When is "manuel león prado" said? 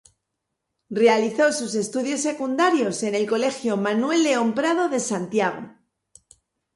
3.77-4.89